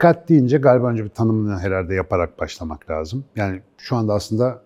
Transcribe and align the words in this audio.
dikkat 0.00 0.28
deyince 0.28 0.58
galiba 0.58 0.86
önce 0.86 1.04
bir 1.04 1.08
tanımını 1.08 1.58
herhalde 1.58 1.94
yaparak 1.94 2.38
başlamak 2.38 2.90
lazım. 2.90 3.24
Yani 3.36 3.60
şu 3.78 3.96
anda 3.96 4.14
aslında 4.14 4.62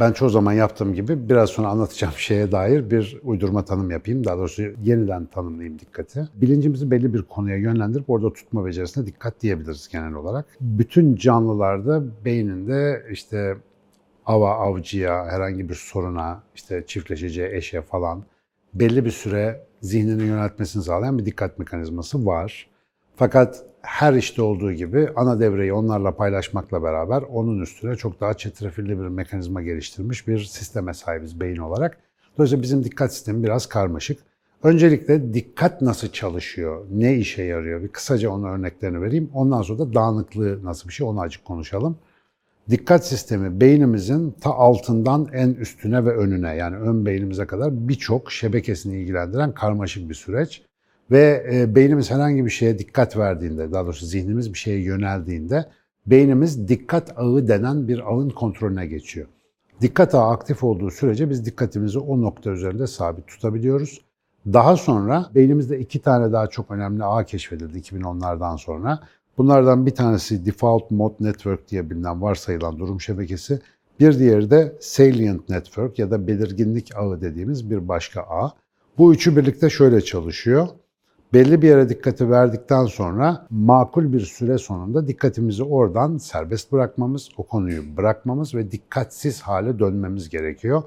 ben 0.00 0.12
çoğu 0.12 0.28
zaman 0.28 0.52
yaptığım 0.52 0.94
gibi 0.94 1.28
biraz 1.28 1.50
sonra 1.50 1.68
anlatacağım 1.68 2.14
şeye 2.16 2.52
dair 2.52 2.90
bir 2.90 3.20
uydurma 3.22 3.64
tanım 3.64 3.90
yapayım. 3.90 4.24
Daha 4.24 4.38
doğrusu 4.38 4.62
yeniden 4.62 5.26
tanımlayayım 5.26 5.78
dikkati. 5.78 6.28
Bilincimizi 6.34 6.90
belli 6.90 7.14
bir 7.14 7.22
konuya 7.22 7.56
yönlendirip 7.56 8.10
orada 8.10 8.32
tutma 8.32 8.66
becerisine 8.66 9.06
dikkat 9.06 9.40
diyebiliriz 9.40 9.88
genel 9.92 10.14
olarak. 10.14 10.46
Bütün 10.60 11.16
canlılarda 11.16 12.02
beyninde 12.24 13.06
işte 13.10 13.56
ava 14.26 14.54
avcıya, 14.54 15.26
herhangi 15.26 15.68
bir 15.68 15.74
soruna, 15.74 16.42
işte 16.54 16.84
çiftleşeceği 16.86 17.48
eşe 17.52 17.82
falan 17.82 18.22
belli 18.74 19.04
bir 19.04 19.10
süre 19.10 19.60
zihnini 19.80 20.22
yöneltmesini 20.22 20.82
sağlayan 20.82 21.18
bir 21.18 21.24
dikkat 21.24 21.58
mekanizması 21.58 22.26
var. 22.26 22.68
Fakat 23.18 23.64
her 23.82 24.14
işte 24.14 24.42
olduğu 24.42 24.72
gibi 24.72 25.08
ana 25.16 25.40
devreyi 25.40 25.72
onlarla 25.72 26.16
paylaşmakla 26.16 26.82
beraber 26.82 27.22
onun 27.22 27.60
üstüne 27.60 27.96
çok 27.96 28.20
daha 28.20 28.34
çetrefilli 28.34 28.88
bir 28.88 29.08
mekanizma 29.08 29.62
geliştirmiş 29.62 30.28
bir 30.28 30.38
sisteme 30.38 30.94
sahibiz 30.94 31.40
beyin 31.40 31.56
olarak. 31.56 31.98
Dolayısıyla 32.36 32.62
bizim 32.62 32.84
dikkat 32.84 33.14
sistemi 33.14 33.42
biraz 33.42 33.66
karmaşık. 33.66 34.18
Öncelikle 34.62 35.34
dikkat 35.34 35.82
nasıl 35.82 36.08
çalışıyor, 36.08 36.86
ne 36.90 37.16
işe 37.16 37.42
yarıyor 37.42 37.82
bir 37.82 37.88
kısaca 37.88 38.30
onun 38.30 38.48
örneklerini 38.48 39.02
vereyim. 39.02 39.30
Ondan 39.34 39.62
sonra 39.62 39.78
da 39.78 39.94
dağınıklığı 39.94 40.64
nasıl 40.64 40.88
bir 40.88 40.94
şey 40.94 41.06
onu 41.06 41.20
açık 41.20 41.44
konuşalım. 41.44 41.98
Dikkat 42.70 43.06
sistemi 43.06 43.60
beynimizin 43.60 44.30
ta 44.40 44.50
altından 44.50 45.28
en 45.32 45.54
üstüne 45.54 46.04
ve 46.04 46.16
önüne 46.16 46.56
yani 46.56 46.76
ön 46.76 47.06
beynimize 47.06 47.46
kadar 47.46 47.88
birçok 47.88 48.32
şebekesini 48.32 49.00
ilgilendiren 49.00 49.52
karmaşık 49.52 50.08
bir 50.08 50.14
süreç. 50.14 50.67
Ve 51.10 51.46
e, 51.52 51.74
beynimiz 51.74 52.10
herhangi 52.10 52.44
bir 52.44 52.50
şeye 52.50 52.78
dikkat 52.78 53.16
verdiğinde, 53.16 53.72
daha 53.72 53.84
doğrusu 53.84 54.06
zihnimiz 54.06 54.52
bir 54.52 54.58
şeye 54.58 54.80
yöneldiğinde 54.80 55.66
beynimiz 56.06 56.68
dikkat 56.68 57.18
ağı 57.18 57.48
denen 57.48 57.88
bir 57.88 58.12
ağın 58.12 58.30
kontrolüne 58.30 58.86
geçiyor. 58.86 59.26
Dikkat 59.80 60.14
ağı 60.14 60.30
aktif 60.30 60.64
olduğu 60.64 60.90
sürece 60.90 61.30
biz 61.30 61.46
dikkatimizi 61.46 61.98
o 61.98 62.22
nokta 62.22 62.50
üzerinde 62.50 62.86
sabit 62.86 63.26
tutabiliyoruz. 63.26 64.00
Daha 64.46 64.76
sonra 64.76 65.30
beynimizde 65.34 65.78
iki 65.78 65.98
tane 66.02 66.32
daha 66.32 66.46
çok 66.46 66.70
önemli 66.70 67.04
ağ 67.04 67.24
keşfedildi 67.24 67.78
2010'lardan 67.78 68.58
sonra. 68.58 69.00
Bunlardan 69.38 69.86
bir 69.86 69.94
tanesi 69.94 70.46
Default 70.46 70.90
Mode 70.90 71.14
Network 71.20 71.68
diye 71.68 71.90
bilinen 71.90 72.22
varsayılan 72.22 72.78
durum 72.78 73.00
şebekesi. 73.00 73.60
Bir 74.00 74.18
diğeri 74.18 74.50
de 74.50 74.76
Salient 74.80 75.48
Network 75.48 75.98
ya 75.98 76.10
da 76.10 76.26
belirginlik 76.26 76.96
ağı 76.96 77.20
dediğimiz 77.20 77.70
bir 77.70 77.88
başka 77.88 78.20
ağ. 78.20 78.50
Bu 78.98 79.14
üçü 79.14 79.36
birlikte 79.36 79.70
şöyle 79.70 80.00
çalışıyor 80.00 80.68
belli 81.34 81.62
bir 81.62 81.68
yere 81.68 81.88
dikkati 81.88 82.30
verdikten 82.30 82.84
sonra 82.84 83.46
makul 83.50 84.12
bir 84.12 84.20
süre 84.20 84.58
sonunda 84.58 85.08
dikkatimizi 85.08 85.62
oradan 85.62 86.16
serbest 86.16 86.72
bırakmamız, 86.72 87.28
o 87.36 87.42
konuyu 87.42 87.96
bırakmamız 87.96 88.54
ve 88.54 88.70
dikkatsiz 88.70 89.40
hale 89.40 89.78
dönmemiz 89.78 90.28
gerekiyor. 90.28 90.82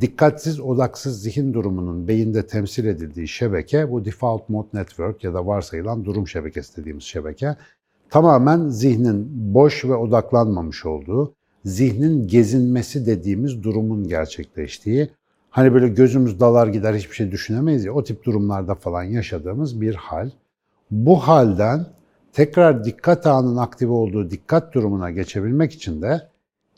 Dikkatsiz, 0.00 0.60
odaksız 0.60 1.22
zihin 1.22 1.54
durumunun 1.54 2.08
beyinde 2.08 2.46
temsil 2.46 2.84
edildiği 2.84 3.28
şebeke 3.28 3.90
bu 3.90 4.04
default 4.04 4.48
mode 4.48 4.68
network 4.74 5.24
ya 5.24 5.34
da 5.34 5.46
varsayılan 5.46 6.04
durum 6.04 6.28
şebekesi 6.28 6.76
dediğimiz 6.76 7.04
şebeke 7.04 7.56
tamamen 8.10 8.68
zihnin 8.68 9.28
boş 9.54 9.84
ve 9.84 9.94
odaklanmamış 9.94 10.86
olduğu, 10.86 11.34
zihnin 11.64 12.26
gezinmesi 12.28 13.06
dediğimiz 13.06 13.62
durumun 13.62 14.08
gerçekleştiği, 14.08 15.08
Hani 15.52 15.74
böyle 15.74 15.88
gözümüz 15.88 16.40
dalar 16.40 16.66
gider 16.66 16.94
hiçbir 16.94 17.14
şey 17.14 17.30
düşünemeyiz 17.30 17.84
ya 17.84 17.92
o 17.92 18.04
tip 18.04 18.24
durumlarda 18.24 18.74
falan 18.74 19.02
yaşadığımız 19.02 19.80
bir 19.80 19.94
hal. 19.94 20.30
Bu 20.90 21.16
halden 21.16 21.86
tekrar 22.32 22.84
dikkat 22.84 23.26
anının 23.26 23.56
aktif 23.56 23.90
olduğu 23.90 24.30
dikkat 24.30 24.74
durumuna 24.74 25.10
geçebilmek 25.10 25.72
için 25.72 26.02
de 26.02 26.28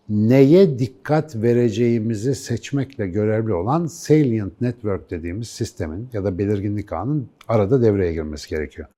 neye 0.09 0.79
dikkat 0.79 1.37
vereceğimizi 1.37 2.35
seçmekle 2.35 3.07
görevli 3.07 3.55
olan 3.55 3.87
Salient 3.87 4.61
Network 4.61 5.11
dediğimiz 5.11 5.49
sistemin 5.49 6.09
ya 6.13 6.25
da 6.25 6.39
belirginlik 6.39 6.93
ağının 6.93 7.29
arada 7.49 7.83
devreye 7.83 8.13
girmesi 8.13 8.51
gerekiyor. 8.51 8.89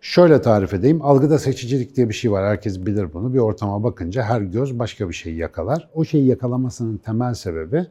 Şöyle 0.00 0.42
tarif 0.42 0.74
edeyim. 0.74 1.02
Algıda 1.02 1.38
seçicilik 1.38 1.96
diye 1.96 2.08
bir 2.08 2.14
şey 2.14 2.32
var. 2.32 2.44
Herkes 2.44 2.86
bilir 2.86 3.12
bunu. 3.14 3.34
Bir 3.34 3.38
ortama 3.38 3.82
bakınca 3.82 4.22
her 4.22 4.40
göz 4.40 4.78
başka 4.78 5.08
bir 5.08 5.14
şeyi 5.14 5.36
yakalar. 5.36 5.88
O 5.94 6.04
şeyi 6.04 6.26
yakalamasının 6.26 6.96
temel 6.96 7.34
sebebi 7.34 7.86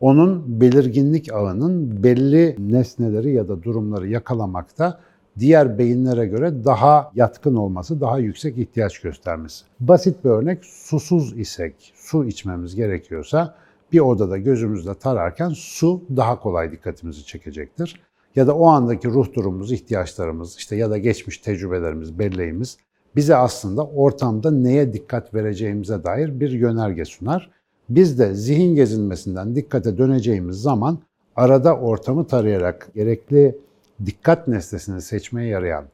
onun 0.00 0.60
belirginlik 0.60 1.32
ağının 1.32 2.02
belli 2.02 2.56
nesneleri 2.58 3.32
ya 3.32 3.48
da 3.48 3.62
durumları 3.62 4.08
yakalamakta 4.08 5.00
diğer 5.38 5.78
beyinlere 5.78 6.26
göre 6.26 6.64
daha 6.64 7.10
yatkın 7.14 7.54
olması, 7.54 8.00
daha 8.00 8.18
yüksek 8.18 8.58
ihtiyaç 8.58 8.98
göstermesi. 8.98 9.64
Basit 9.80 10.24
bir 10.24 10.30
örnek, 10.30 10.64
susuz 10.64 11.38
isek, 11.38 11.92
su 11.96 12.24
içmemiz 12.24 12.74
gerekiyorsa 12.74 13.54
bir 13.92 14.00
odada 14.00 14.38
gözümüzle 14.38 14.94
tararken 14.94 15.48
su 15.48 16.02
daha 16.16 16.40
kolay 16.40 16.72
dikkatimizi 16.72 17.26
çekecektir. 17.26 18.00
Ya 18.36 18.46
da 18.46 18.56
o 18.56 18.66
andaki 18.66 19.08
ruh 19.08 19.34
durumumuz, 19.34 19.72
ihtiyaçlarımız, 19.72 20.56
işte 20.56 20.76
ya 20.76 20.90
da 20.90 20.98
geçmiş 20.98 21.38
tecrübelerimiz, 21.38 22.18
belleğimiz 22.18 22.76
bize 23.16 23.36
aslında 23.36 23.86
ortamda 23.86 24.50
neye 24.50 24.92
dikkat 24.92 25.34
vereceğimize 25.34 26.04
dair 26.04 26.40
bir 26.40 26.50
yönerge 26.50 27.04
sunar. 27.04 27.50
Biz 27.90 28.18
de 28.18 28.34
zihin 28.34 28.74
gezinmesinden 28.74 29.56
dikkate 29.56 29.98
döneceğimiz 29.98 30.56
zaman 30.56 30.98
arada 31.36 31.76
ortamı 31.76 32.26
tarayarak 32.26 32.90
gerekli 32.94 33.58
dikkat 34.06 34.48
nesnesini 34.48 35.02
seçmeye 35.02 35.48
yarayan 35.48 35.84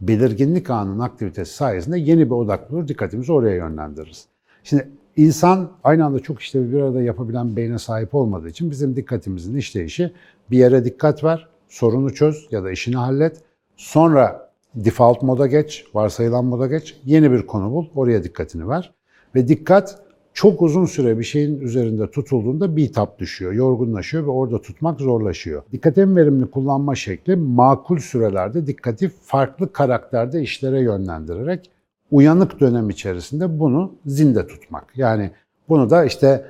belirginlik 0.00 0.70
anının 0.70 0.98
aktivitesi 0.98 1.54
sayesinde 1.54 1.98
yeni 1.98 2.26
bir 2.26 2.34
odak 2.34 2.70
bulur, 2.70 2.88
dikkatimizi 2.88 3.32
oraya 3.32 3.56
yönlendiririz. 3.56 4.26
Şimdi 4.64 4.88
insan 5.16 5.70
aynı 5.84 6.04
anda 6.04 6.18
çok 6.18 6.40
işlevi 6.40 6.72
bir 6.72 6.80
arada 6.80 7.02
yapabilen 7.02 7.56
beyne 7.56 7.78
sahip 7.78 8.14
olmadığı 8.14 8.48
için 8.48 8.70
bizim 8.70 8.96
dikkatimizin 8.96 9.56
işleyişi 9.56 10.12
bir 10.50 10.58
yere 10.58 10.84
dikkat 10.84 11.24
ver, 11.24 11.48
sorunu 11.68 12.14
çöz 12.14 12.48
ya 12.50 12.64
da 12.64 12.70
işini 12.70 12.96
hallet. 12.96 13.36
Sonra 13.76 14.50
default 14.74 15.22
moda 15.22 15.46
geç, 15.46 15.84
varsayılan 15.94 16.44
moda 16.44 16.66
geç, 16.66 16.96
yeni 17.04 17.32
bir 17.32 17.46
konu 17.46 17.72
bul, 17.72 17.86
oraya 17.94 18.24
dikkatini 18.24 18.68
ver. 18.68 18.94
Ve 19.34 19.48
dikkat 19.48 20.03
çok 20.34 20.62
uzun 20.62 20.84
süre 20.84 21.18
bir 21.18 21.24
şeyin 21.24 21.60
üzerinde 21.60 22.10
tutulduğunda 22.10 22.76
bir 22.76 22.92
tap 22.92 23.18
düşüyor, 23.18 23.52
yorgunlaşıyor 23.52 24.24
ve 24.24 24.30
orada 24.30 24.62
tutmak 24.62 25.00
zorlaşıyor. 25.00 25.62
Dikkatin 25.72 26.16
verimli 26.16 26.50
kullanma 26.50 26.94
şekli 26.94 27.36
makul 27.36 27.98
sürelerde 27.98 28.66
dikkati 28.66 29.08
farklı 29.08 29.72
karakterde 29.72 30.42
işlere 30.42 30.80
yönlendirerek 30.80 31.70
uyanık 32.10 32.60
dönem 32.60 32.90
içerisinde 32.90 33.58
bunu 33.58 33.92
zinde 34.06 34.46
tutmak. 34.46 34.84
Yani 34.96 35.30
bunu 35.68 35.90
da 35.90 36.04
işte 36.04 36.44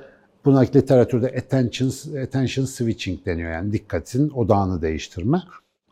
buna 0.45 0.59
literatürde 0.59 1.27
attention, 1.27 1.91
attention 2.23 2.65
switching 2.65 3.25
deniyor 3.25 3.51
yani 3.51 3.71
dikkatin 3.71 4.29
odağını 4.29 4.81
değiştirme. 4.81 5.41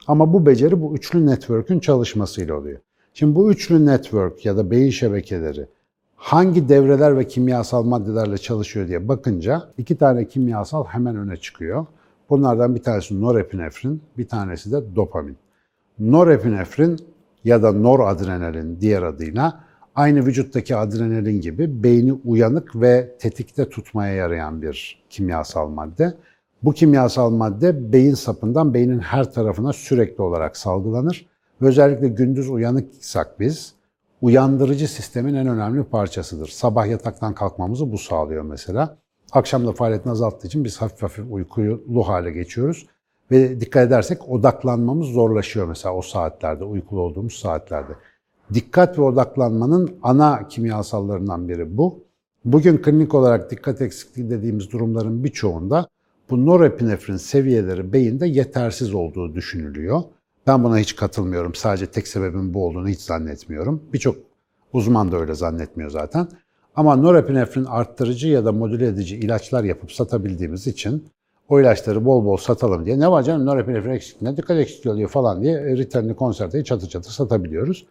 Ama 0.08 0.34
bu 0.34 0.46
beceri 0.46 0.82
bu 0.82 0.96
üçlü 0.96 1.26
network'ün 1.26 1.80
çalışmasıyla 1.80 2.56
oluyor. 2.56 2.80
Şimdi 3.14 3.36
bu 3.36 3.52
üçlü 3.52 3.86
network 3.86 4.46
ya 4.46 4.58
da 4.58 4.72
beyin 4.72 4.90
şebekeleri 4.90 5.68
hangi 6.24 6.70
devreler 6.70 7.18
ve 7.18 7.28
kimyasal 7.28 7.84
maddelerle 7.84 8.38
çalışıyor 8.38 8.88
diye 8.88 9.08
bakınca 9.08 9.64
iki 9.78 9.98
tane 9.98 10.28
kimyasal 10.28 10.86
hemen 10.86 11.16
öne 11.16 11.38
çıkıyor. 11.38 11.86
Bunlardan 12.30 12.76
bir 12.76 12.84
tanesi 12.84 13.22
norepinefrin, 13.22 14.02
bir 14.18 14.28
tanesi 14.28 14.72
de 14.72 14.96
dopamin. 14.96 15.38
Norepinefrin 16.00 17.00
ya 17.44 17.64
da 17.64 17.72
noradrenalin 17.72 18.82
diğer 18.82 19.04
adıyla 19.04 19.64
aynı 19.96 20.26
vücuttaki 20.26 20.76
adrenalin 20.76 21.42
gibi 21.42 21.84
beyni 21.84 22.14
uyanık 22.14 22.82
ve 22.82 23.16
tetikte 23.20 23.70
tutmaya 23.70 24.14
yarayan 24.14 24.62
bir 24.62 25.04
kimyasal 25.10 25.70
madde. 25.70 26.14
Bu 26.64 26.74
kimyasal 26.74 27.30
madde 27.30 27.94
beyin 27.94 28.14
sapından 28.14 28.74
beynin 28.74 29.00
her 29.00 29.34
tarafına 29.34 29.74
sürekli 29.74 30.22
olarak 30.22 30.58
salgılanır. 30.58 31.26
Özellikle 31.62 32.08
gündüz 32.08 32.50
uyanıksak 32.50 33.40
biz 33.40 33.74
uyandırıcı 34.24 34.88
sistemin 34.88 35.34
en 35.34 35.48
önemli 35.48 35.84
parçasıdır. 35.84 36.48
Sabah 36.48 36.88
yataktan 36.88 37.36
kalkmamızı 37.36 37.92
bu 37.92 37.98
sağlıyor 37.98 38.44
mesela. 38.44 38.98
Akşam 39.32 39.68
da 39.68 39.72
faaliyetini 39.72 40.12
azalttığı 40.12 40.48
için 40.48 40.64
biz 40.64 40.82
hafif 40.82 41.04
hafif 41.04 41.26
uykulu 41.30 42.08
hale 42.08 42.32
geçiyoruz. 42.32 42.88
Ve 43.32 43.62
dikkat 43.62 43.88
edersek 43.88 44.30
odaklanmamız 44.30 45.08
zorlaşıyor 45.08 45.68
mesela 45.68 45.96
o 45.96 46.02
saatlerde, 46.02 46.64
uykulu 46.64 47.02
olduğumuz 47.02 47.34
saatlerde. 47.34 47.94
Dikkat 48.54 49.00
ve 49.00 49.02
odaklanmanın 49.02 50.00
ana 50.04 50.48
kimyasallarından 50.48 51.50
biri 51.50 51.78
bu. 51.78 52.04
Bugün 52.46 52.78
klinik 52.78 53.14
olarak 53.14 53.52
dikkat 53.52 53.82
eksikliği 53.82 54.30
dediğimiz 54.30 54.72
durumların 54.72 55.24
birçoğunda 55.24 55.88
bu 56.30 56.46
norepinefrin 56.46 57.18
seviyeleri 57.18 57.94
beyinde 57.94 58.28
yetersiz 58.28 58.94
olduğu 58.94 59.36
düşünülüyor. 59.36 60.02
Ben 60.48 60.64
buna 60.64 60.78
hiç 60.78 60.96
katılmıyorum. 60.96 61.56
Sadece 61.56 61.86
tek 61.86 62.08
sebebin 62.08 62.54
bu 62.54 62.66
olduğunu 62.66 62.88
hiç 62.88 63.02
zannetmiyorum. 63.02 63.84
Birçok 63.94 64.16
uzman 64.74 65.12
da 65.12 65.18
öyle 65.18 65.34
zannetmiyor 65.34 65.90
zaten. 65.90 66.28
Ama 66.76 66.96
norepinefrin 66.96 67.66
arttırıcı 67.66 68.28
ya 68.28 68.46
da 68.46 68.52
modüle 68.52 68.88
edici 68.88 69.16
ilaçlar 69.18 69.64
yapıp 69.64 69.92
satabildiğimiz 69.92 70.68
için 70.68 71.08
o 71.50 71.60
ilaçları 71.60 72.06
bol 72.06 72.26
bol 72.26 72.38
satalım 72.38 72.86
diye 72.86 73.00
ne 73.00 73.12
var 73.12 73.24
canım 73.24 73.46
norepinefrin 73.46 73.92
eksikliğine 73.92 74.38
dikkat 74.38 74.58
eksikliği 74.58 74.94
oluyor 74.94 75.10
falan 75.10 75.42
diye 75.42 75.78
Rittalini 75.78 76.16
konserteyi 76.16 76.64
çatır 76.64 76.90
çatır 76.90 77.12
satabiliyoruz. 77.12 77.86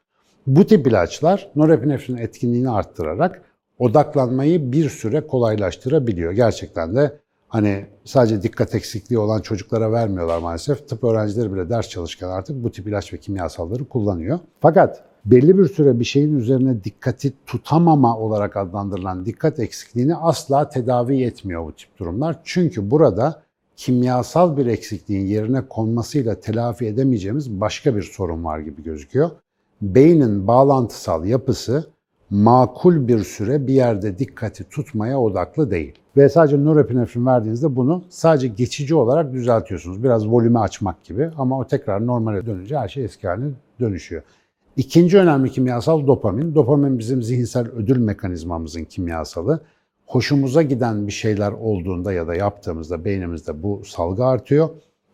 Bu 0.46 0.66
tip 0.66 0.86
ilaçlar 0.86 1.50
norepinefrinin 1.56 2.18
etkinliğini 2.18 2.70
arttırarak 2.70 3.42
odaklanmayı 3.78 4.72
bir 4.72 4.88
süre 4.88 5.26
kolaylaştırabiliyor. 5.26 6.32
Gerçekten 6.32 6.96
de 6.96 7.20
hani 7.52 7.86
sadece 8.04 8.42
dikkat 8.42 8.74
eksikliği 8.74 9.18
olan 9.18 9.40
çocuklara 9.40 9.92
vermiyorlar 9.92 10.38
maalesef. 10.38 10.88
Tıp 10.88 11.04
öğrencileri 11.04 11.52
bile 11.54 11.70
ders 11.70 11.88
çalışırken 11.88 12.28
artık 12.28 12.64
bu 12.64 12.70
tip 12.70 12.88
ilaç 12.88 13.12
ve 13.12 13.18
kimyasalları 13.18 13.84
kullanıyor. 13.84 14.38
Fakat 14.60 15.04
belli 15.24 15.58
bir 15.58 15.68
süre 15.68 16.00
bir 16.00 16.04
şeyin 16.04 16.38
üzerine 16.38 16.84
dikkati 16.84 17.32
tutamama 17.46 18.18
olarak 18.18 18.56
adlandırılan 18.56 19.26
dikkat 19.26 19.60
eksikliğini 19.60 20.16
asla 20.16 20.68
tedavi 20.68 21.22
etmiyor 21.22 21.66
bu 21.66 21.72
tip 21.72 21.98
durumlar. 21.98 22.40
Çünkü 22.44 22.90
burada 22.90 23.42
kimyasal 23.76 24.56
bir 24.56 24.66
eksikliğin 24.66 25.26
yerine 25.26 25.68
konmasıyla 25.68 26.40
telafi 26.40 26.86
edemeyeceğimiz 26.86 27.60
başka 27.60 27.96
bir 27.96 28.02
sorun 28.02 28.44
var 28.44 28.58
gibi 28.58 28.82
gözüküyor. 28.82 29.30
Beynin 29.82 30.46
bağlantısal 30.46 31.24
yapısı 31.24 31.86
makul 32.30 33.08
bir 33.08 33.24
süre 33.24 33.66
bir 33.66 33.74
yerde 33.74 34.18
dikkati 34.18 34.64
tutmaya 34.64 35.20
odaklı 35.20 35.70
değil. 35.70 36.01
Ve 36.16 36.28
sadece 36.28 36.64
norepinefrin 36.64 37.26
verdiğinizde 37.26 37.76
bunu 37.76 38.04
sadece 38.08 38.48
geçici 38.48 38.94
olarak 38.94 39.32
düzeltiyorsunuz. 39.32 40.04
Biraz 40.04 40.28
volümü 40.28 40.58
açmak 40.58 41.04
gibi 41.04 41.30
ama 41.38 41.58
o 41.58 41.66
tekrar 41.66 42.06
normale 42.06 42.46
dönünce 42.46 42.78
her 42.78 42.88
şey 42.88 43.04
eski 43.04 43.28
haline 43.28 43.50
dönüşüyor. 43.80 44.22
İkinci 44.76 45.18
önemli 45.18 45.50
kimyasal 45.50 46.06
dopamin. 46.06 46.54
Dopamin 46.54 46.98
bizim 46.98 47.22
zihinsel 47.22 47.68
ödül 47.68 47.98
mekanizmamızın 47.98 48.84
kimyasalı. 48.84 49.60
Hoşumuza 50.06 50.62
giden 50.62 51.06
bir 51.06 51.12
şeyler 51.12 51.52
olduğunda 51.52 52.12
ya 52.12 52.26
da 52.26 52.34
yaptığımızda 52.34 53.04
beynimizde 53.04 53.62
bu 53.62 53.82
salgı 53.84 54.24
artıyor. 54.24 54.68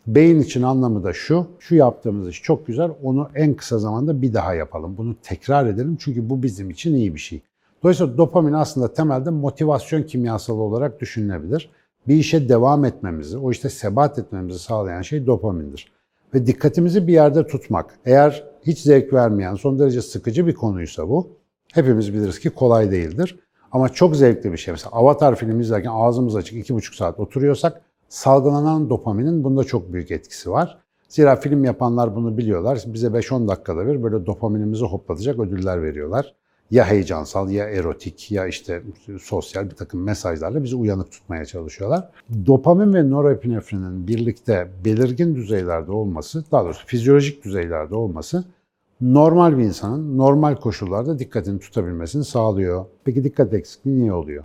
Beyin 0.07 0.39
için 0.39 0.61
anlamı 0.61 1.03
da 1.03 1.13
şu, 1.13 1.47
şu 1.59 1.75
yaptığımız 1.75 2.29
iş 2.29 2.43
çok 2.43 2.67
güzel, 2.67 2.91
onu 3.03 3.29
en 3.35 3.53
kısa 3.53 3.79
zamanda 3.79 4.21
bir 4.21 4.33
daha 4.33 4.53
yapalım. 4.53 4.97
Bunu 4.97 5.15
tekrar 5.23 5.65
edelim 5.65 5.97
çünkü 5.99 6.29
bu 6.29 6.43
bizim 6.43 6.69
için 6.69 6.93
iyi 6.95 7.15
bir 7.15 7.19
şey. 7.19 7.41
Dolayısıyla 7.83 8.17
dopamin 8.17 8.53
aslında 8.53 8.93
temelde 8.93 9.29
motivasyon 9.29 10.03
kimyasalı 10.03 10.61
olarak 10.61 11.01
düşünülebilir. 11.01 11.69
Bir 12.07 12.15
işe 12.15 12.49
devam 12.49 12.85
etmemizi, 12.85 13.37
o 13.37 13.51
işte 13.51 13.69
sebat 13.69 14.19
etmemizi 14.19 14.59
sağlayan 14.59 15.01
şey 15.01 15.25
dopamindir. 15.25 15.91
Ve 16.33 16.45
dikkatimizi 16.45 17.07
bir 17.07 17.13
yerde 17.13 17.47
tutmak, 17.47 17.99
eğer 18.05 18.43
hiç 18.63 18.79
zevk 18.79 19.13
vermeyen, 19.13 19.55
son 19.55 19.79
derece 19.79 20.01
sıkıcı 20.01 20.47
bir 20.47 20.53
konuysa 20.53 21.09
bu, 21.09 21.27
hepimiz 21.73 22.13
biliriz 22.13 22.39
ki 22.39 22.49
kolay 22.49 22.91
değildir. 22.91 23.39
Ama 23.71 23.89
çok 23.89 24.15
zevkli 24.15 24.51
bir 24.51 24.57
şey. 24.57 24.71
Mesela 24.71 24.89
Avatar 24.91 25.35
filmi 25.35 25.63
izlerken 25.63 25.91
ağzımız 25.93 26.35
açık 26.35 26.57
iki 26.57 26.75
buçuk 26.75 26.95
saat 26.95 27.19
oturuyorsak 27.19 27.81
salgılanan 28.09 28.89
dopaminin 28.89 29.43
bunda 29.43 29.63
çok 29.63 29.93
büyük 29.93 30.11
etkisi 30.11 30.51
var. 30.51 30.77
Zira 31.09 31.35
film 31.35 31.63
yapanlar 31.63 32.15
bunu 32.15 32.37
biliyorlar. 32.37 32.83
Bize 32.87 33.07
5-10 33.07 33.47
dakikada 33.47 33.87
bir 33.87 34.03
böyle 34.03 34.25
dopaminimizi 34.25 34.85
hoplatacak 34.85 35.39
ödüller 35.39 35.83
veriyorlar. 35.83 36.35
Ya 36.71 36.85
heyecansal 36.85 37.49
ya 37.49 37.69
erotik 37.69 38.31
ya 38.31 38.47
işte 38.47 38.81
sosyal 39.21 39.65
bir 39.65 39.75
takım 39.75 40.03
mesajlarla 40.03 40.63
bizi 40.63 40.75
uyanık 40.75 41.11
tutmaya 41.11 41.45
çalışıyorlar. 41.45 42.09
Dopamin 42.45 42.93
ve 42.93 43.09
norepinefrinin 43.09 44.07
birlikte 44.07 44.67
belirgin 44.85 45.35
düzeylerde 45.35 45.91
olması, 45.91 46.43
daha 46.51 46.65
doğrusu 46.65 46.85
fizyolojik 46.85 47.45
düzeylerde 47.45 47.95
olması 47.95 48.43
normal 49.01 49.57
bir 49.57 49.63
insanın 49.63 50.17
normal 50.17 50.55
koşullarda 50.55 51.19
dikkatini 51.19 51.59
tutabilmesini 51.59 52.23
sağlıyor. 52.23 52.85
Peki 53.03 53.23
dikkat 53.23 53.53
eksikliği 53.53 53.99
niye 53.99 54.13
oluyor? 54.13 54.43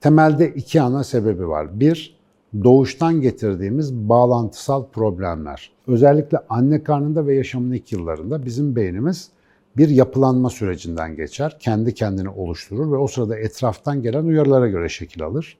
Temelde 0.00 0.48
iki 0.48 0.82
ana 0.82 1.04
sebebi 1.04 1.48
var. 1.48 1.80
Bir, 1.80 2.16
doğuştan 2.64 3.20
getirdiğimiz 3.20 3.94
bağlantısal 3.94 4.86
problemler. 4.86 5.72
Özellikle 5.86 6.38
anne 6.48 6.82
karnında 6.82 7.26
ve 7.26 7.34
yaşamın 7.34 7.72
ilk 7.72 7.92
yıllarında 7.92 8.44
bizim 8.44 8.76
beynimiz 8.76 9.30
bir 9.76 9.88
yapılanma 9.88 10.50
sürecinden 10.50 11.16
geçer. 11.16 11.56
Kendi 11.60 11.94
kendini 11.94 12.28
oluşturur 12.28 12.92
ve 12.92 12.96
o 12.96 13.06
sırada 13.06 13.38
etraftan 13.38 14.02
gelen 14.02 14.24
uyarılara 14.24 14.68
göre 14.68 14.88
şekil 14.88 15.22
alır. 15.22 15.58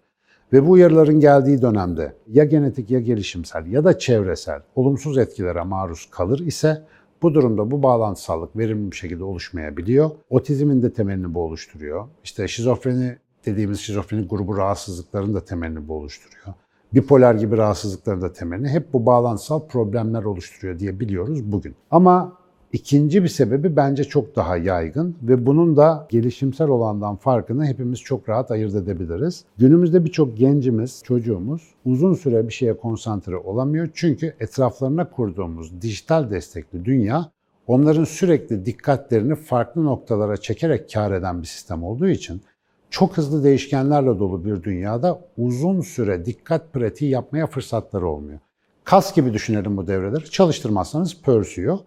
Ve 0.52 0.66
bu 0.66 0.70
uyarıların 0.70 1.20
geldiği 1.20 1.62
dönemde 1.62 2.12
ya 2.28 2.44
genetik 2.44 2.90
ya 2.90 3.00
gelişimsel 3.00 3.66
ya 3.66 3.84
da 3.84 3.98
çevresel 3.98 4.62
olumsuz 4.74 5.18
etkilere 5.18 5.62
maruz 5.62 6.08
kalır 6.10 6.38
ise 6.38 6.82
bu 7.22 7.34
durumda 7.34 7.70
bu 7.70 7.82
bağlantısallık 7.82 8.56
verimli 8.56 8.90
bir 8.90 8.96
şekilde 8.96 9.24
oluşmayabiliyor. 9.24 10.10
Otizmin 10.30 10.82
de 10.82 10.92
temelini 10.92 11.34
bu 11.34 11.40
oluşturuyor. 11.42 12.08
İşte 12.24 12.48
şizofreni 12.48 13.16
dediğimiz 13.46 13.80
şizofreni 13.80 14.26
grubu 14.28 14.56
rahatsızlıkların 14.56 15.34
da 15.34 15.44
temelini 15.44 15.88
bu 15.88 15.94
oluşturuyor 15.94 16.54
bipolar 16.94 17.34
gibi 17.34 17.56
rahatsızlıkların 17.56 18.22
da 18.22 18.32
temelini 18.32 18.68
hep 18.68 18.92
bu 18.92 19.06
bağlantısal 19.06 19.66
problemler 19.66 20.22
oluşturuyor 20.22 20.78
diye 20.78 21.00
biliyoruz 21.00 21.52
bugün. 21.52 21.74
Ama 21.90 22.41
ikinci 22.72 23.22
bir 23.22 23.28
sebebi 23.28 23.76
bence 23.76 24.04
çok 24.04 24.36
daha 24.36 24.56
yaygın 24.56 25.16
ve 25.22 25.46
bunun 25.46 25.76
da 25.76 26.06
gelişimsel 26.10 26.68
olandan 26.68 27.16
farkını 27.16 27.66
hepimiz 27.66 28.00
çok 28.00 28.28
rahat 28.28 28.50
ayırt 28.50 28.74
edebiliriz. 28.74 29.44
Günümüzde 29.58 30.04
birçok 30.04 30.38
gencimiz, 30.38 31.02
çocuğumuz 31.04 31.62
uzun 31.84 32.14
süre 32.14 32.48
bir 32.48 32.52
şeye 32.52 32.76
konsantre 32.76 33.36
olamıyor. 33.36 33.88
Çünkü 33.94 34.34
etraflarına 34.40 35.10
kurduğumuz 35.10 35.82
dijital 35.82 36.30
destekli 36.30 36.84
dünya 36.84 37.30
onların 37.66 38.04
sürekli 38.04 38.66
dikkatlerini 38.66 39.34
farklı 39.34 39.84
noktalara 39.84 40.36
çekerek 40.36 40.92
kar 40.92 41.12
eden 41.12 41.42
bir 41.42 41.46
sistem 41.46 41.84
olduğu 41.84 42.08
için 42.08 42.42
çok 42.90 43.16
hızlı 43.16 43.44
değişkenlerle 43.44 44.18
dolu 44.18 44.44
bir 44.44 44.62
dünyada 44.62 45.20
uzun 45.38 45.80
süre 45.80 46.26
dikkat 46.26 46.72
pratiği 46.72 47.10
yapmaya 47.10 47.46
fırsatları 47.46 48.08
olmuyor. 48.08 48.38
Kas 48.84 49.14
gibi 49.14 49.32
düşünelim 49.32 49.76
bu 49.76 49.86
devreleri. 49.86 50.24
Çalıştırmazsanız 50.24 51.22
pörsüyor. 51.22 51.78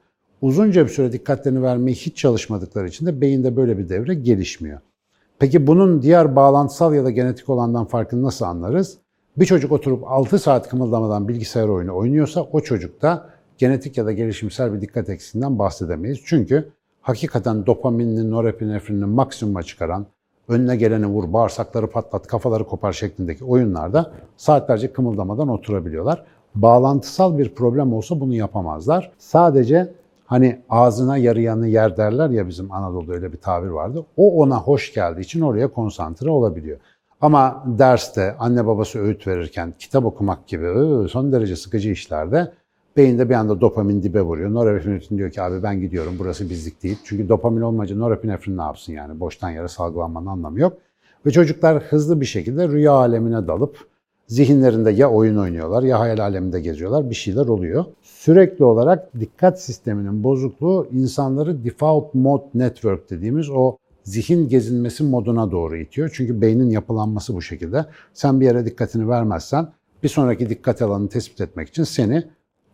Uzunca 0.42 0.84
bir 0.84 0.90
süre 0.90 1.12
dikkatlerini 1.12 1.62
vermeyi 1.62 1.96
hiç 1.96 2.18
çalışmadıkları 2.18 2.88
için 2.88 3.06
de 3.06 3.22
beyinde 3.22 3.56
böyle 3.56 3.78
bir 3.78 3.90
devre 3.90 4.14
gelişmiyor. 4.14 4.80
Peki 5.40 5.68
bunun 5.68 6.02
diğer 6.02 6.36
bağlantısal 6.36 6.94
ya 6.94 7.06
da 7.06 7.12
genetik 7.12 7.50
olandan 7.50 7.86
farkını 7.86 8.24
nasıl 8.24 8.46
anlarız? 8.46 8.98
Bir 9.38 9.46
çocuk 9.46 9.72
oturup 9.72 10.04
6 10.08 10.40
saat 10.40 10.70
kımıldamadan 10.70 11.28
bilgisayar 11.28 11.68
oyunu 11.68 11.96
oynuyorsa 11.96 12.42
o 12.42 12.60
çocukta 12.60 13.30
genetik 13.58 13.98
ya 13.98 14.06
da 14.06 14.12
gelişimsel 14.12 14.74
bir 14.74 14.82
dikkat 14.82 15.10
eksiğinden 15.10 15.60
bahsedemeyiz. 15.60 16.20
Çünkü 16.26 16.70
hakikaten 17.02 17.66
dopaminini, 17.66 18.32
norepinefrinini 18.32 19.06
maksimuma 19.06 19.64
çıkaran, 19.64 20.06
önüne 20.48 20.76
geleni 20.76 21.06
vur, 21.06 21.34
bağırsakları 21.34 21.88
patlat, 21.88 22.28
kafaları 22.28 22.64
kopar 22.64 22.94
şeklindeki 22.94 23.46
oyunlarda 23.46 24.12
saatlerce 24.38 24.94
kımıldamadan 24.94 25.48
oturabiliyorlar. 25.48 26.26
Bağlantısal 26.56 27.38
bir 27.38 27.56
problem 27.56 27.94
olsa 27.94 28.20
bunu 28.20 28.34
yapamazlar. 28.34 29.12
Sadece 29.18 29.94
hani 30.26 30.62
ağzına 30.70 31.18
yarayanı 31.18 31.68
yer 31.68 31.98
derler 31.98 32.30
ya 32.30 32.48
bizim 32.48 32.72
Anadolu'da 32.72 33.14
öyle 33.14 33.34
bir 33.34 33.38
tabir 33.38 33.70
vardı. 33.70 34.06
O 34.18 34.42
ona 34.42 34.58
hoş 34.60 34.94
geldiği 34.94 35.22
için 35.22 35.42
oraya 35.42 35.68
konsantre 35.68 36.30
olabiliyor. 36.30 36.78
Ama 37.22 37.64
derste 37.66 38.36
anne 38.40 38.68
babası 38.68 39.00
öğüt 39.00 39.28
verirken 39.28 39.74
kitap 39.80 40.06
okumak 40.06 40.48
gibi 40.48 40.68
son 41.10 41.32
derece 41.32 41.56
sıkıcı 41.56 41.90
işlerde 41.90 42.52
Beyinde 42.98 43.30
bir 43.30 43.34
anda 43.34 43.62
dopamin 43.62 44.04
dibe 44.04 44.22
vuruyor. 44.22 44.54
Norepinefrin 44.54 45.18
diyor 45.18 45.32
ki 45.32 45.42
abi 45.42 45.64
ben 45.64 45.82
gidiyorum 45.82 46.16
burası 46.20 46.50
bizlik 46.50 46.84
değil. 46.84 46.98
Çünkü 47.04 47.30
dopamin 47.30 47.62
olmayınca 47.62 47.98
norepinefrin 47.98 48.58
ne 48.58 48.62
yapsın 48.62 48.94
yani? 48.94 49.20
Boştan 49.20 49.50
yere 49.50 49.68
salgılanmanın 49.68 50.26
anlamı 50.26 50.60
yok. 50.60 50.78
Ve 51.26 51.32
çocuklar 51.32 51.84
hızlı 51.84 52.22
bir 52.22 52.26
şekilde 52.26 52.68
rüya 52.68 52.92
alemine 52.92 53.48
dalıp 53.48 53.78
zihinlerinde 54.28 54.92
ya 54.92 55.12
oyun 55.12 55.38
oynuyorlar 55.38 55.84
ya 55.84 56.00
hayal 56.00 56.20
aleminde 56.20 56.62
geziyorlar 56.62 57.10
bir 57.10 57.16
şeyler 57.16 57.46
oluyor. 57.46 57.86
Sürekli 58.02 58.66
olarak 58.66 59.20
dikkat 59.20 59.62
sisteminin 59.62 60.24
bozukluğu 60.24 60.88
insanları 60.92 61.64
default 61.64 62.14
mode 62.14 62.46
network 62.54 63.10
dediğimiz 63.10 63.50
o 63.50 63.78
zihin 64.04 64.50
gezinmesi 64.50 65.04
moduna 65.04 65.52
doğru 65.52 65.78
itiyor. 65.78 66.12
Çünkü 66.14 66.42
beynin 66.42 66.70
yapılanması 66.70 67.36
bu 67.36 67.42
şekilde. 67.42 67.86
Sen 68.14 68.40
bir 68.40 68.46
yere 68.46 68.66
dikkatini 68.66 69.10
vermezsen 69.10 69.68
bir 70.04 70.10
sonraki 70.10 70.50
dikkat 70.50 70.82
alanını 70.82 71.10
tespit 71.10 71.42
etmek 71.42 71.70
için 71.70 71.84
seni 71.84 72.24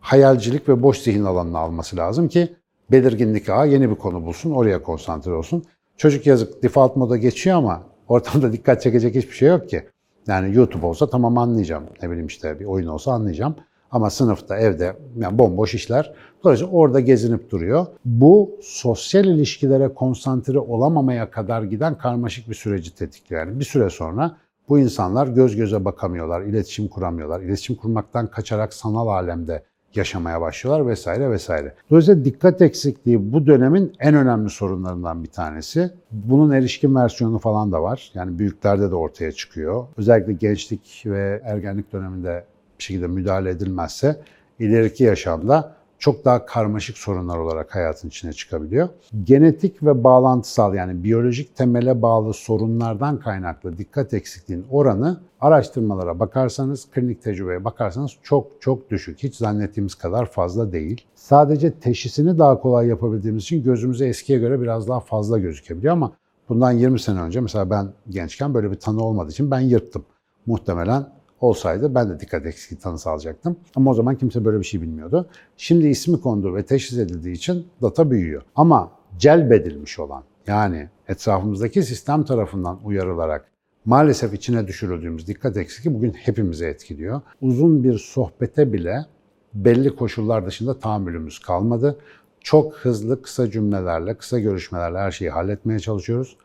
hayalcilik 0.00 0.68
ve 0.68 0.82
boş 0.82 0.98
zihin 0.98 1.24
alanına 1.24 1.58
alması 1.58 1.96
lazım 1.96 2.28
ki 2.28 2.56
belirginlik 2.90 3.48
ağı 3.48 3.68
yeni 3.68 3.90
bir 3.90 3.94
konu 3.94 4.26
bulsun, 4.26 4.50
oraya 4.50 4.82
konsantre 4.82 5.32
olsun. 5.32 5.64
Çocuk 5.96 6.26
yazık 6.26 6.62
default 6.62 6.96
moda 6.96 7.16
geçiyor 7.16 7.56
ama 7.56 7.82
ortamda 8.08 8.52
dikkat 8.52 8.82
çekecek 8.82 9.14
hiçbir 9.14 9.34
şey 9.34 9.48
yok 9.48 9.68
ki. 9.68 9.84
Yani 10.26 10.56
YouTube 10.56 10.86
olsa 10.86 11.10
tamam 11.10 11.38
anlayacağım. 11.38 11.84
Ne 12.02 12.10
bileyim 12.10 12.26
işte 12.26 12.60
bir 12.60 12.64
oyun 12.64 12.86
olsa 12.86 13.12
anlayacağım. 13.12 13.56
Ama 13.90 14.10
sınıfta, 14.10 14.56
evde 14.56 14.96
yani 15.16 15.38
bomboş 15.38 15.74
işler. 15.74 16.14
Dolayısıyla 16.44 16.72
orada 16.72 17.00
gezinip 17.00 17.50
duruyor. 17.50 17.86
Bu 18.04 18.50
sosyal 18.62 19.24
ilişkilere 19.24 19.88
konsantre 19.88 20.58
olamamaya 20.58 21.30
kadar 21.30 21.62
giden 21.62 21.98
karmaşık 21.98 22.48
bir 22.48 22.54
süreci 22.54 22.94
tetikliyor. 22.94 23.46
Yani 23.46 23.60
bir 23.60 23.64
süre 23.64 23.90
sonra 23.90 24.36
bu 24.68 24.78
insanlar 24.78 25.26
göz 25.26 25.56
göze 25.56 25.84
bakamıyorlar, 25.84 26.42
iletişim 26.42 26.88
kuramıyorlar. 26.88 27.40
İletişim 27.40 27.76
kurmaktan 27.76 28.26
kaçarak 28.26 28.74
sanal 28.74 29.06
alemde 29.06 29.62
yaşamaya 29.96 30.40
başlıyorlar 30.40 30.86
vesaire 30.86 31.30
vesaire. 31.30 31.74
Dolayısıyla 31.90 32.24
dikkat 32.24 32.62
eksikliği 32.62 33.32
bu 33.32 33.46
dönemin 33.46 33.92
en 34.00 34.14
önemli 34.14 34.50
sorunlarından 34.50 35.24
bir 35.24 35.28
tanesi. 35.28 35.90
Bunun 36.10 36.50
erişkin 36.50 36.94
versiyonu 36.94 37.38
falan 37.38 37.72
da 37.72 37.82
var. 37.82 38.10
Yani 38.14 38.38
büyüklerde 38.38 38.90
de 38.90 38.94
ortaya 38.94 39.32
çıkıyor. 39.32 39.86
Özellikle 39.96 40.32
gençlik 40.32 41.02
ve 41.06 41.42
ergenlik 41.44 41.92
döneminde 41.92 42.44
bir 42.78 42.84
şekilde 42.84 43.06
müdahale 43.06 43.50
edilmezse 43.50 44.20
ileriki 44.58 45.04
yaşamda 45.04 45.74
çok 46.02 46.24
daha 46.24 46.46
karmaşık 46.46 46.98
sorunlar 46.98 47.38
olarak 47.38 47.74
hayatın 47.74 48.08
içine 48.08 48.32
çıkabiliyor. 48.32 48.88
Genetik 49.24 49.82
ve 49.82 50.04
bağlantısal 50.04 50.74
yani 50.74 51.04
biyolojik 51.04 51.56
temele 51.56 52.02
bağlı 52.02 52.34
sorunlardan 52.34 53.20
kaynaklı 53.20 53.78
dikkat 53.78 54.14
eksikliğinin 54.14 54.66
oranı 54.70 55.20
araştırmalara 55.40 56.20
bakarsanız, 56.20 56.90
klinik 56.90 57.22
tecrübeye 57.22 57.64
bakarsanız 57.64 58.10
çok 58.22 58.46
çok 58.60 58.90
düşük. 58.90 59.22
Hiç 59.22 59.36
zannettiğimiz 59.36 59.94
kadar 59.94 60.26
fazla 60.26 60.72
değil. 60.72 61.04
Sadece 61.14 61.72
teşhisini 61.72 62.38
daha 62.38 62.60
kolay 62.60 62.86
yapabildiğimiz 62.86 63.42
için 63.42 63.62
gözümüze 63.64 64.06
eskiye 64.06 64.38
göre 64.38 64.60
biraz 64.60 64.88
daha 64.88 65.00
fazla 65.00 65.38
gözükebiliyor 65.38 65.92
ama 65.92 66.12
bundan 66.48 66.72
20 66.72 67.00
sene 67.00 67.20
önce 67.20 67.40
mesela 67.40 67.70
ben 67.70 67.88
gençken 68.08 68.54
böyle 68.54 68.70
bir 68.70 68.80
tanı 68.80 69.04
olmadığı 69.04 69.30
için 69.30 69.50
ben 69.50 69.60
yırttım. 69.60 70.04
Muhtemelen 70.46 71.06
olsaydı 71.42 71.94
ben 71.94 72.10
de 72.10 72.20
dikkat 72.20 72.46
eksikliği 72.46 72.80
tanısı 72.80 73.10
alacaktım. 73.10 73.56
Ama 73.76 73.90
o 73.90 73.94
zaman 73.94 74.16
kimse 74.16 74.44
böyle 74.44 74.58
bir 74.58 74.64
şey 74.64 74.82
bilmiyordu. 74.82 75.28
Şimdi 75.56 75.86
ismi 75.88 76.20
kondu 76.20 76.54
ve 76.54 76.62
teşhis 76.62 76.98
edildiği 76.98 77.34
için 77.34 77.66
data 77.82 78.10
büyüyor. 78.10 78.42
Ama 78.54 78.92
celbedilmiş 79.18 79.98
olan 79.98 80.22
yani 80.46 80.88
etrafımızdaki 81.08 81.82
sistem 81.82 82.24
tarafından 82.24 82.78
uyarılarak 82.84 83.48
maalesef 83.84 84.34
içine 84.34 84.66
düşürüldüğümüz 84.66 85.26
dikkat 85.26 85.56
eksikliği 85.56 85.94
bugün 85.96 86.12
hepimizi 86.12 86.64
etkiliyor. 86.64 87.20
Uzun 87.40 87.84
bir 87.84 87.98
sohbete 87.98 88.72
bile 88.72 89.06
belli 89.54 89.96
koşullar 89.96 90.46
dışında 90.46 90.78
tahammülümüz 90.78 91.38
kalmadı. 91.38 91.98
Çok 92.40 92.74
hızlı 92.74 93.22
kısa 93.22 93.50
cümlelerle, 93.50 94.14
kısa 94.14 94.38
görüşmelerle 94.38 94.98
her 94.98 95.10
şeyi 95.10 95.30
halletmeye 95.30 95.78
çalışıyoruz. 95.78 96.36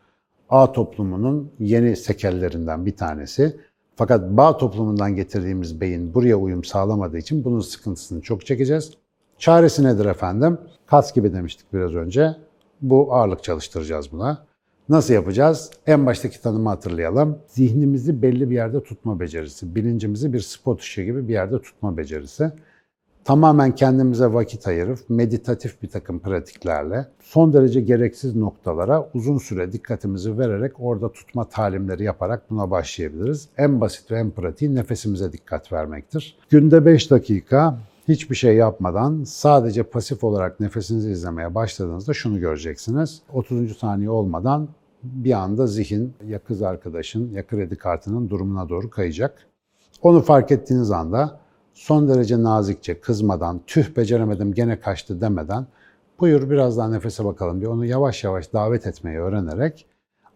A 0.49 0.71
toplumunun 0.71 1.51
yeni 1.59 1.95
sekellerinden 1.95 2.85
bir 2.85 2.95
tanesi. 2.95 3.57
Fakat 3.97 4.29
bağ 4.29 4.57
toplumundan 4.57 5.15
getirdiğimiz 5.15 5.81
beyin 5.81 6.13
buraya 6.13 6.35
uyum 6.35 6.63
sağlamadığı 6.63 7.17
için 7.17 7.43
bunun 7.43 7.59
sıkıntısını 7.59 8.21
çok 8.21 8.45
çekeceğiz. 8.45 8.91
Çaresi 9.37 9.83
nedir 9.83 10.05
efendim? 10.05 10.57
Kas 10.85 11.13
gibi 11.13 11.33
demiştik 11.33 11.73
biraz 11.73 11.95
önce. 11.95 12.35
Bu 12.81 13.15
ağırlık 13.15 13.43
çalıştıracağız 13.43 14.11
buna. 14.11 14.45
Nasıl 14.89 15.13
yapacağız? 15.13 15.71
En 15.87 16.05
baştaki 16.05 16.41
tanımı 16.41 16.69
hatırlayalım. 16.69 17.37
Zihnimizi 17.47 18.21
belli 18.21 18.49
bir 18.49 18.55
yerde 18.55 18.83
tutma 18.83 19.19
becerisi, 19.19 19.75
bilincimizi 19.75 20.33
bir 20.33 20.39
spot 20.39 20.81
ışığı 20.81 21.03
gibi 21.03 21.27
bir 21.27 21.33
yerde 21.33 21.61
tutma 21.61 21.97
becerisi 21.97 22.51
tamamen 23.27 23.75
kendimize 23.75 24.33
vakit 24.33 24.67
ayırıp 24.67 24.99
meditatif 25.09 25.81
bir 25.81 25.89
takım 25.89 26.19
pratiklerle 26.19 27.05
son 27.19 27.53
derece 27.53 27.81
gereksiz 27.81 28.35
noktalara 28.35 29.09
uzun 29.13 29.37
süre 29.37 29.71
dikkatimizi 29.71 30.37
vererek 30.37 30.73
orada 30.79 31.11
tutma 31.11 31.43
talimleri 31.49 32.03
yaparak 32.03 32.49
buna 32.49 32.71
başlayabiliriz. 32.71 33.49
En 33.57 33.81
basit 33.81 34.11
ve 34.11 34.19
en 34.19 34.31
pratiği 34.31 34.75
nefesimize 34.75 35.33
dikkat 35.33 35.71
vermektir. 35.71 36.37
Günde 36.49 36.85
5 36.85 37.11
dakika 37.11 37.77
hiçbir 38.07 38.35
şey 38.35 38.55
yapmadan 38.55 39.23
sadece 39.23 39.83
pasif 39.83 40.23
olarak 40.23 40.59
nefesinizi 40.59 41.11
izlemeye 41.11 41.55
başladığınızda 41.55 42.13
şunu 42.13 42.39
göreceksiniz. 42.39 43.21
30. 43.33 43.77
saniye 43.77 44.09
olmadan 44.09 44.67
bir 45.03 45.33
anda 45.33 45.67
zihin 45.67 46.13
ya 46.27 46.39
kız 46.39 46.61
arkadaşın 46.61 47.31
ya 47.31 47.47
kredi 47.47 47.75
kartının 47.75 48.29
durumuna 48.29 48.69
doğru 48.69 48.89
kayacak. 48.89 49.47
Onu 50.01 50.21
fark 50.21 50.51
ettiğiniz 50.51 50.91
anda 50.91 51.39
son 51.77 52.09
derece 52.09 52.43
nazikçe, 52.43 52.99
kızmadan, 52.99 53.61
tüh 53.67 53.97
beceremedim 53.97 54.53
gene 54.53 54.79
kaçtı 54.79 55.21
demeden 55.21 55.65
buyur 56.19 56.49
biraz 56.49 56.77
daha 56.77 56.89
nefese 56.89 57.25
bakalım 57.25 57.59
diye 57.59 57.69
onu 57.69 57.85
yavaş 57.85 58.23
yavaş 58.23 58.53
davet 58.53 58.87
etmeyi 58.87 59.17
öğrenerek 59.17 59.85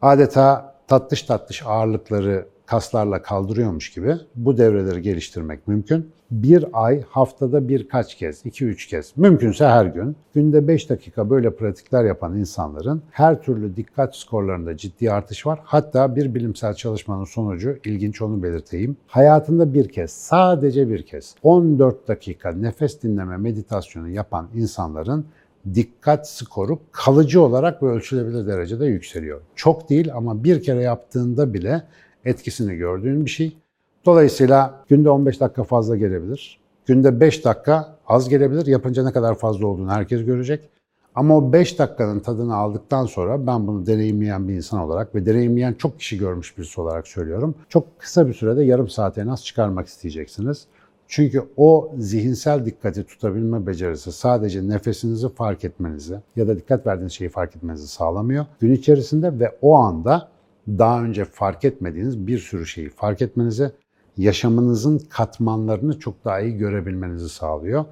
adeta 0.01 0.75
tatlış 0.87 1.23
tatlış 1.23 1.63
ağırlıkları 1.65 2.47
kaslarla 2.71 3.21
kaldırıyormuş 3.21 3.89
gibi 3.89 4.15
bu 4.35 4.57
devreleri 4.57 5.01
geliştirmek 5.01 5.67
mümkün. 5.67 6.11
Bir 6.31 6.65
ay 6.73 7.03
haftada 7.09 7.69
birkaç 7.69 8.15
kez, 8.15 8.45
2-3 8.45 8.89
kez, 8.89 9.13
mümkünse 9.17 9.65
her 9.65 9.85
gün, 9.85 10.15
günde 10.33 10.67
5 10.67 10.89
dakika 10.89 11.29
böyle 11.29 11.55
pratikler 11.55 12.05
yapan 12.05 12.37
insanların 12.37 13.01
her 13.11 13.41
türlü 13.41 13.75
dikkat 13.75 14.15
skorlarında 14.15 14.77
ciddi 14.77 15.11
artış 15.11 15.45
var. 15.45 15.59
Hatta 15.63 16.15
bir 16.15 16.35
bilimsel 16.35 16.73
çalışmanın 16.73 17.25
sonucu, 17.25 17.77
ilginç 17.85 18.21
onu 18.21 18.43
belirteyim. 18.43 18.97
Hayatında 19.07 19.73
bir 19.73 19.89
kez, 19.89 20.11
sadece 20.11 20.89
bir 20.89 21.05
kez 21.05 21.35
14 21.43 22.07
dakika 22.07 22.51
nefes 22.51 23.03
dinleme 23.03 23.37
meditasyonu 23.37 24.09
yapan 24.09 24.47
insanların 24.55 25.25
dikkat 25.73 26.29
skoru 26.29 26.79
kalıcı 26.91 27.41
olarak 27.41 27.83
ve 27.83 27.87
ölçülebilir 27.87 28.47
derecede 28.47 28.85
yükseliyor. 28.85 29.41
Çok 29.55 29.89
değil 29.89 30.13
ama 30.13 30.43
bir 30.43 30.63
kere 30.63 30.81
yaptığında 30.81 31.53
bile 31.53 31.83
etkisini 32.25 32.75
gördüğün 32.75 33.25
bir 33.25 33.31
şey. 33.31 33.57
Dolayısıyla 34.05 34.83
günde 34.89 35.09
15 35.09 35.39
dakika 35.39 35.63
fazla 35.63 35.95
gelebilir. 35.95 36.59
Günde 36.85 37.19
5 37.19 37.45
dakika 37.45 37.95
az 38.07 38.29
gelebilir. 38.29 38.65
Yapınca 38.65 39.03
ne 39.03 39.11
kadar 39.11 39.35
fazla 39.35 39.67
olduğunu 39.67 39.91
herkes 39.91 40.25
görecek. 40.25 40.69
Ama 41.15 41.37
o 41.37 41.53
5 41.53 41.79
dakikanın 41.79 42.19
tadını 42.19 42.55
aldıktan 42.55 43.05
sonra 43.05 43.47
ben 43.47 43.67
bunu 43.67 43.85
deneyimleyen 43.85 44.47
bir 44.47 44.53
insan 44.53 44.79
olarak 44.79 45.15
ve 45.15 45.25
deneyimleyen 45.25 45.73
çok 45.73 45.99
kişi 45.99 46.17
görmüş 46.17 46.57
birisi 46.57 46.81
olarak 46.81 47.07
söylüyorum. 47.07 47.55
Çok 47.69 47.99
kısa 47.99 48.27
bir 48.27 48.33
sürede 48.33 48.63
yarım 48.63 48.89
saate 48.89 49.21
en 49.21 49.27
az 49.27 49.45
çıkarmak 49.45 49.87
isteyeceksiniz. 49.87 50.67
Çünkü 51.07 51.43
o 51.57 51.91
zihinsel 51.97 52.65
dikkati 52.65 53.03
tutabilme 53.03 53.67
becerisi 53.67 54.11
sadece 54.11 54.67
nefesinizi 54.67 55.29
fark 55.29 55.65
etmenizi 55.65 56.15
ya 56.35 56.47
da 56.47 56.57
dikkat 56.57 56.87
verdiğiniz 56.87 57.13
şeyi 57.13 57.29
fark 57.29 57.55
etmenizi 57.55 57.87
sağlamıyor. 57.87 58.45
Gün 58.59 58.73
içerisinde 58.73 59.39
ve 59.39 59.57
o 59.61 59.75
anda 59.75 60.30
daha 60.67 61.03
önce 61.03 61.25
fark 61.25 61.65
etmediğiniz 61.65 62.27
bir 62.27 62.39
sürü 62.39 62.65
şeyi 62.65 62.89
fark 62.89 63.21
etmenizi, 63.21 63.71
yaşamınızın 64.17 64.97
katmanlarını 65.09 65.99
çok 65.99 66.25
daha 66.25 66.39
iyi 66.39 66.57
görebilmenizi 66.57 67.29
sağlıyor. 67.29 67.85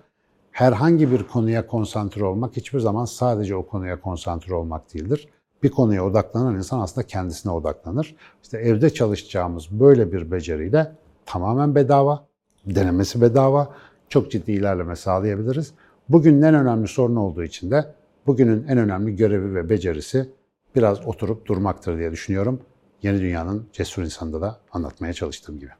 Herhangi 0.51 1.11
bir 1.11 1.23
konuya 1.23 1.67
konsantre 1.67 2.25
olmak 2.25 2.57
hiçbir 2.57 2.79
zaman 2.79 3.05
sadece 3.05 3.55
o 3.55 3.67
konuya 3.67 4.01
konsantre 4.01 4.53
olmak 4.53 4.93
değildir. 4.93 5.27
Bir 5.63 5.71
konuya 5.71 6.05
odaklanan 6.05 6.55
insan 6.55 6.79
aslında 6.79 7.07
kendisine 7.07 7.51
odaklanır. 7.51 8.15
İşte 8.43 8.57
evde 8.57 8.89
çalışacağımız 8.89 9.67
böyle 9.71 10.11
bir 10.11 10.31
beceriyle 10.31 10.91
tamamen 11.25 11.75
bedava, 11.75 12.25
denemesi 12.65 13.21
bedava, 13.21 13.75
çok 14.09 14.31
ciddi 14.31 14.51
ilerleme 14.51 14.95
sağlayabiliriz. 14.95 15.73
Bugünün 16.09 16.41
en 16.41 16.55
önemli 16.55 16.87
sorunu 16.87 17.21
olduğu 17.21 17.43
için 17.43 17.71
de 17.71 17.85
bugünün 18.27 18.67
en 18.67 18.77
önemli 18.77 19.15
görevi 19.15 19.55
ve 19.55 19.69
becerisi 19.69 20.29
biraz 20.75 21.07
oturup 21.07 21.45
durmaktır 21.45 21.97
diye 21.97 22.11
düşünüyorum. 22.11 22.61
Yeni 23.01 23.21
Dünya'nın 23.21 23.69
cesur 23.73 24.03
insanında 24.03 24.41
da 24.41 24.59
anlatmaya 24.71 25.13
çalıştığım 25.13 25.59
gibi. 25.59 25.71